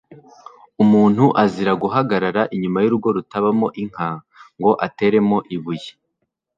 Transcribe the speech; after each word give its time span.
Umuntu 0.83 1.25
azira 1.43 1.73
guhagarara 1.83 2.41
inyuma 2.55 2.77
y’urugo 2.81 3.07
rutahamo 3.15 3.67
inka 3.81 4.09
ngo 4.57 4.71
ateremo 4.85 5.37
ibuye, 5.55 5.91